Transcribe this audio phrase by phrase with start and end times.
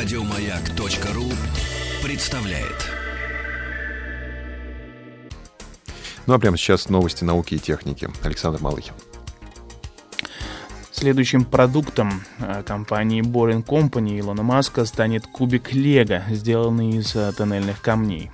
[0.00, 1.24] Радиомаяк.ру
[2.06, 2.88] представляет.
[6.24, 8.08] Ну а прямо сейчас новости науки и техники.
[8.22, 8.94] Александр Малыхин.
[10.92, 17.82] Следующим продуктом э, компании Boring Company Илона Маска станет кубик Лего, сделанный из э, тоннельных
[17.82, 18.30] камней.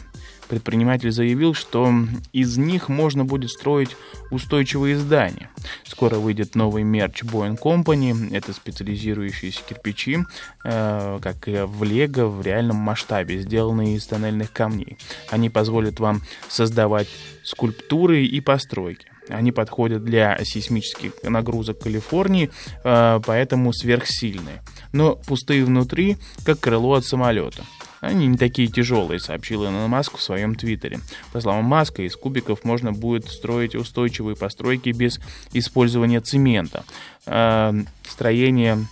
[0.54, 1.92] Предприниматель заявил, что
[2.32, 3.96] из них можно будет строить
[4.30, 5.50] устойчивые здания.
[5.84, 8.32] Скоро выйдет новый мерч Boeing Company.
[8.32, 10.18] Это специализирующиеся кирпичи,
[10.64, 14.96] э, как и в Лего, в реальном масштабе, сделанные из тоннельных камней.
[15.28, 17.08] Они позволят вам создавать
[17.42, 19.08] скульптуры и постройки.
[19.28, 22.52] Они подходят для сейсмических нагрузок Калифорнии,
[22.84, 24.62] э, поэтому сверхсильные.
[24.92, 27.64] Но пустые внутри, как крыло от самолета.
[28.04, 31.00] Они не такие тяжелые, сообщил Илон Маск в своем твиттере.
[31.32, 35.20] По словам Маска, из кубиков можно будет строить устойчивые постройки без
[35.52, 36.84] использования цемента.
[37.26, 37.72] Э,
[38.06, 38.86] строение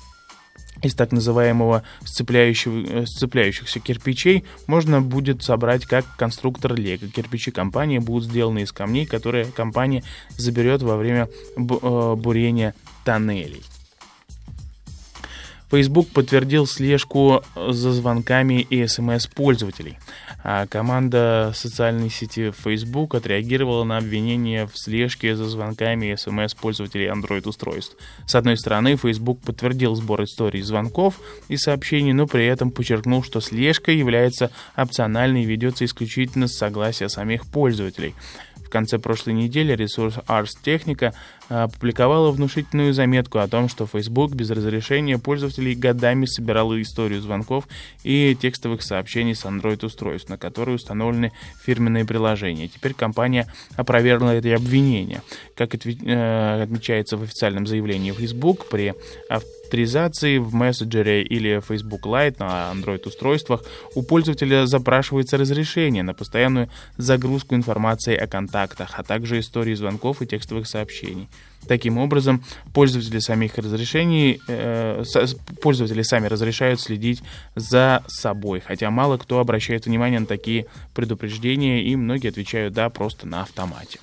[0.83, 7.07] из так называемого сцепляющего, сцепляющихся кирпичей можно будет собрать как конструктор Лего.
[7.09, 10.03] Кирпичи компании будут сделаны из камней, которые компания
[10.37, 13.63] заберет во время э, бурения тоннелей.
[15.73, 19.99] Facebook подтвердил слежку за звонками и смс пользователей.
[20.45, 27.07] А команда социальной сети Facebook отреагировала на обвинение в слежке за звонками и смс пользователей
[27.07, 27.97] Android-устройств.
[28.27, 33.41] С одной стороны, Facebook подтвердил сбор историй звонков и сообщений, но при этом подчеркнул, что
[33.41, 38.15] слежка является опциональной и ведется исключительно с согласия самих пользователей
[38.73, 41.13] конце прошлой недели ресурс Ars Technica
[41.53, 47.69] опубликовала внушительную заметку о том, что Facebook без разрешения пользователей годами собирал историю звонков
[48.03, 51.33] и текстовых сообщений с Android-устройств, на которые установлены
[51.65, 52.69] фирменные приложения.
[52.69, 55.23] Теперь компания опровергла эти обвинения.
[55.55, 58.95] Как э, отмечается в официальном заявлении Facebook, при
[59.29, 63.65] авторизации в мессенджере или Facebook Lite на Android-устройствах
[63.95, 70.27] у пользователя запрашивается разрешение на постоянную загрузку информации о контактах, а также истории звонков и
[70.27, 71.29] текстовых сообщений.
[71.69, 72.43] Таким образом,
[72.75, 75.05] пользователи самих разрешений, э,
[75.63, 77.23] пользователи сами разрешают следить
[77.55, 83.29] за собой, хотя мало кто обращает внимание на такие предупреждения, и многие отвечают «да» просто
[83.29, 84.01] на автомате.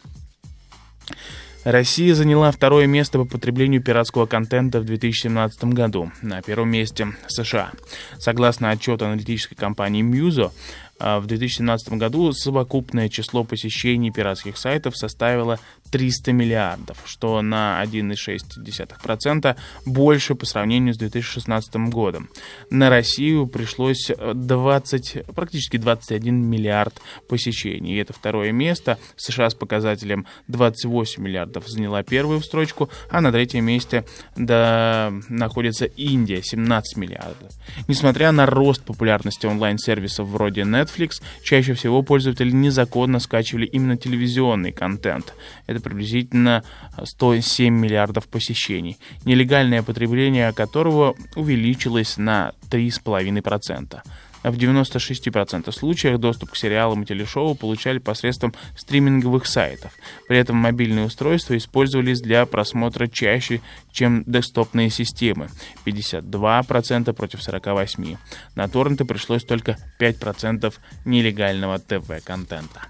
[1.65, 6.09] Россия заняла второе место по потреблению пиратского контента в 2017 году.
[6.21, 7.71] На первом месте США.
[8.17, 10.51] Согласно отчету аналитической компании Muso,
[10.99, 15.59] в 2017 году совокупное число посещений пиратских сайтов составило
[15.91, 19.55] 300 миллиардов, что на 1,6%
[19.85, 22.29] больше по сравнению с 2016 годом.
[22.69, 27.95] На Россию пришлось 20, практически 21 миллиард посещений.
[27.95, 28.97] И это второе место.
[29.15, 34.05] США с показателем 28 миллиардов заняла первую строчку, а на третьем месте
[34.35, 37.51] да, находится Индия, 17 миллиардов.
[37.87, 44.71] Несмотря на рост популярности онлайн-сервисов вроде Netflix, Netflix, чаще всего пользователи незаконно скачивали именно телевизионный
[44.71, 45.33] контент.
[45.67, 46.63] Это приблизительно
[47.03, 54.01] 107 миллиардов посещений, нелегальное потребление которого увеличилось на 3,5%.
[54.43, 59.91] В 96% случаев доступ к сериалам и телешоу получали посредством стриминговых сайтов.
[60.27, 63.61] При этом мобильные устройства использовались для просмотра чаще,
[63.91, 65.49] чем десктопные системы.
[65.85, 68.17] 52% против 48%.
[68.55, 70.73] На торренты пришлось только 5%
[71.05, 72.81] нелегального ТВ-контента.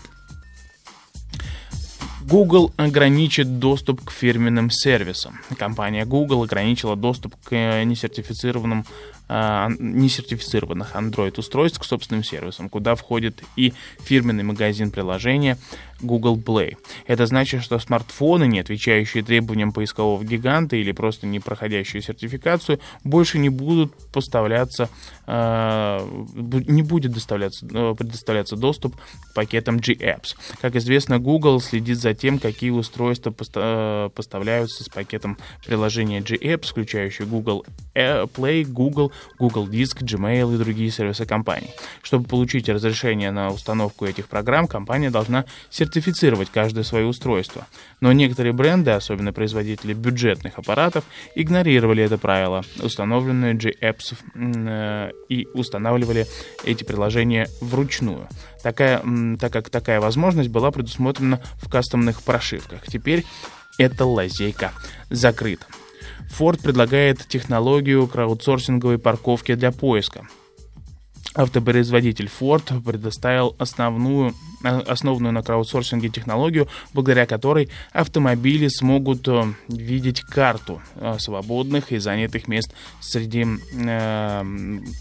[2.30, 5.40] Google ограничит доступ к фирменным сервисам.
[5.58, 13.74] Компания Google ограничила доступ к несертифицированным а, несертифицированных Android-устройств к собственным сервисам, куда входит и
[14.00, 15.58] фирменный магазин приложения
[16.02, 16.78] Google Play.
[17.08, 23.38] Это значит, что смартфоны, не отвечающие требованиям поискового гиганта или просто не проходящие сертификацию, больше
[23.38, 24.90] не будут поставляться,
[25.28, 26.00] э,
[26.68, 30.36] не будет доставляться, э, предоставляться доступ к пакетам G-Apps.
[30.62, 37.28] Как известно, Google следит за тем, какие устройства поста- поставляются с пакетом приложения G-Apps, включающие
[37.28, 41.74] Google Play, Google, Google Диск, Gmail и другие сервисы компании.
[42.02, 47.68] Чтобы получить разрешение на установку этих программ, компания должна сертифицировать каждое свое устройство.
[48.02, 51.04] Но некоторые бренды, особенно производители бюджетных аппаратов,
[51.36, 56.28] игнорировали это правило, установленное G-Apps, э, и устанавливали
[56.64, 58.28] эти приложения вручную.
[58.64, 59.02] Такая,
[59.40, 62.82] так как такая возможность была предусмотрена в кастомных прошивках.
[62.88, 63.26] Теперь
[63.78, 64.74] эта лазейка
[65.10, 65.66] закрыта.
[66.28, 70.28] Ford предлагает технологию краудсорсинговой парковки для поиска.
[71.36, 74.34] Автопроизводитель Ford предоставил основную,
[74.64, 82.48] основанную на краудсорсинге технологию, благодаря которой автомобили смогут э, видеть карту э, свободных и занятых
[82.48, 84.44] мест среди, э,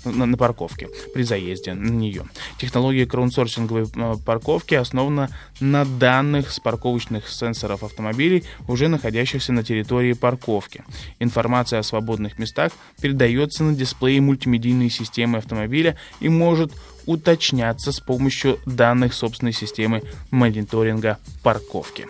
[0.05, 2.25] на, парковке при заезде на нее.
[2.59, 10.13] Технология краудсорсинговой э, парковки основана на данных с парковочных сенсоров автомобилей, уже находящихся на территории
[10.13, 10.85] парковки.
[11.21, 16.73] Информация о свободных местах передается на дисплее мультимедийной системы автомобиля и может
[17.07, 22.07] уточняться с помощью данных собственной системы мониторинга парковки.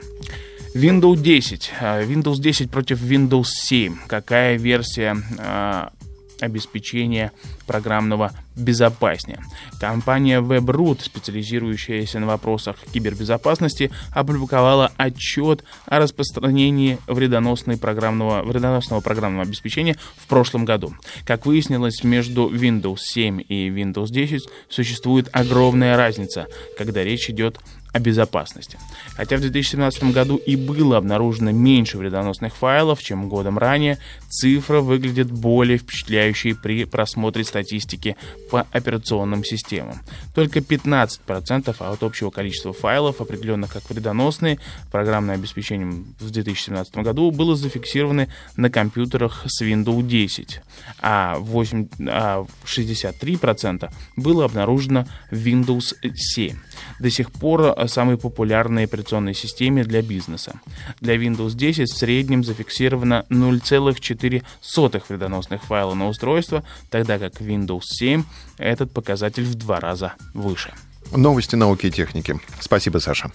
[0.74, 1.70] Windows 10.
[1.80, 3.96] А, Windows 10 против Windows 7.
[4.06, 5.92] Какая версия а,
[6.40, 7.32] обеспечения
[7.66, 9.40] программного безопаснее.
[9.80, 19.96] Компания WebRoot, специализирующаяся на вопросах кибербезопасности, опубликовала отчет о распространении вредоносной программного, вредоносного программного обеспечения
[20.16, 20.94] в прошлом году.
[21.24, 26.46] Как выяснилось, между Windows 7 и Windows 10 существует огромная разница,
[26.76, 27.58] когда речь идет
[27.98, 28.78] о безопасности.
[29.16, 33.98] Хотя в 2017 году и было обнаружено меньше вредоносных файлов, чем годом ранее,
[34.28, 38.16] цифра выглядит более впечатляющей при просмотре статистики
[38.50, 39.98] по операционным системам.
[40.34, 44.58] Только 15% от общего количества файлов, определенных как вредоносные,
[44.92, 50.60] программным обеспечением в 2017 году было зафиксировано на компьютерах с Windows 10,
[51.00, 56.56] а, 8, а 63% было обнаружено в Windows 7.
[56.98, 60.60] До сих пор самой популярной операционной системе для бизнеса.
[61.00, 68.24] Для Windows 10 в среднем зафиксировано 0,4 вредоносных файла на устройство, тогда как Windows 7
[68.58, 70.72] этот показатель в два раза выше.
[71.12, 72.38] Новости науки и техники.
[72.60, 73.30] Спасибо, Саша.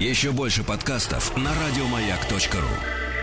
[0.00, 3.13] Еще больше подкастов на радиомаяк.ру